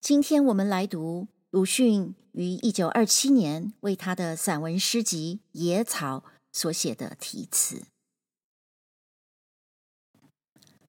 [0.00, 7.82] 今天我们来读鲁迅于一九二七年为他的散文诗集《野草》所写的题词。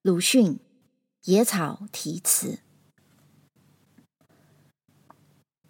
[0.04, 0.54] 鲁迅
[1.24, 2.60] 《野草》题词：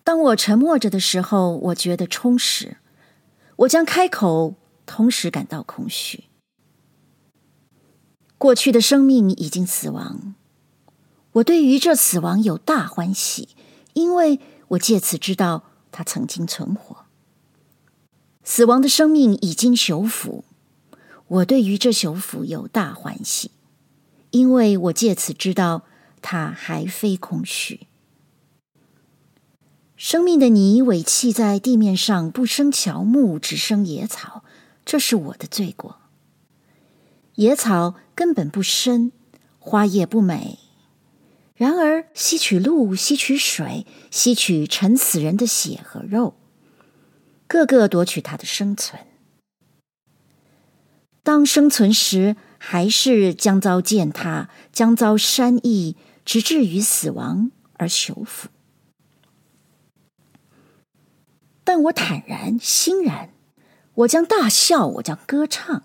[0.03, 2.75] 当我沉默着的时候，我觉得充实；
[3.55, 6.25] 我将开口，同时感到空虚。
[8.37, 10.35] 过去的生命已经死亡。
[11.39, 13.49] 我对于这死亡有大欢喜，
[13.93, 14.39] 因为
[14.69, 17.05] 我借此知道他曾经存活。
[18.43, 20.43] 死亡的生命已经朽腐，
[21.27, 23.51] 我对于这朽腐有大欢喜，
[24.31, 25.83] 因为我借此知道
[26.21, 27.87] 他还非空虚。
[29.95, 34.43] 生命的泥委弃在地面上，不生乔木，只生野草，
[34.83, 35.97] 这是我的罪过。
[37.35, 39.11] 野草根本不深，
[39.59, 40.59] 花叶不美。
[41.59, 46.35] 然而，吸取露，吸取水，吸取沉死人的血和肉，
[47.47, 49.05] 个个夺取它的生存。
[51.21, 58.47] 当生存时，还是将遭践踏，将遭删羿，直至于死亡而朽腐。
[61.65, 63.33] 但我坦然欣然，
[63.95, 65.83] 我将大笑，我将歌唱。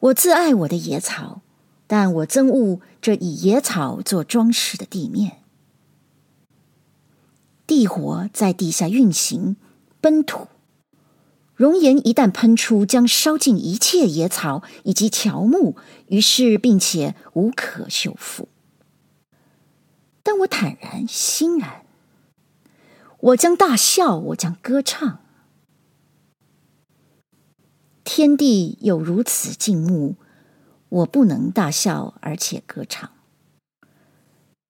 [0.00, 1.41] 我自爱我的野草。
[1.92, 5.42] 但我憎恶这以野草做装饰的地面。
[7.66, 9.56] 地火在地下运行，
[10.00, 10.48] 奔吐；
[11.54, 15.76] 熔岩一旦喷出，将烧尽一切野草以及乔木，
[16.06, 18.48] 于是并且无可修复。
[20.22, 21.84] 但我坦然欣然，
[23.18, 25.18] 我将大笑，我将歌唱。
[28.02, 30.16] 天地有如此静穆。
[30.92, 33.10] 我不能大笑，而且歌唱。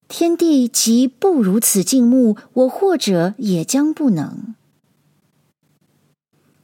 [0.07, 4.55] 天地即不如此静穆，我或者也将不能。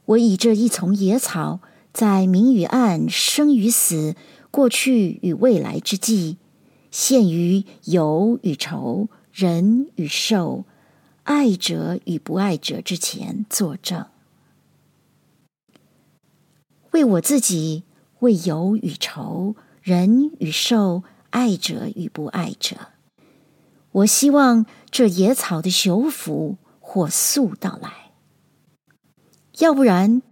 [0.04, 1.58] 我以这一丛野草，
[1.92, 4.14] 在明与暗、生与死、
[4.52, 6.36] 过去与未来之际，
[6.92, 10.64] 陷于有与愁、人与兽、
[11.24, 14.06] 爱者与不爱者之前作证，
[16.92, 17.82] 为我自己。
[18.20, 22.76] 为有与愁、人与兽、爱者与不爱者，
[23.92, 28.12] 我希望这野草的朽腐火速到来。
[29.58, 30.22] 要不然，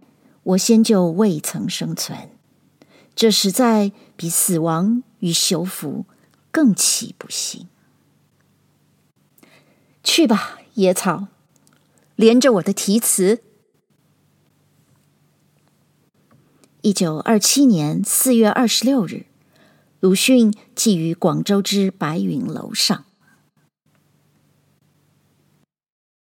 [0.43, 2.29] 我先就未曾生存。
[3.15, 6.05] 这实在比死亡与朽腐
[6.51, 7.67] 更岂不幸？
[10.03, 11.27] 去吧，野草，
[12.15, 13.43] 连着我的题词。
[16.87, 19.25] 一九二七年四月二十六日，
[19.99, 23.06] 鲁迅寄于广州之白云楼上。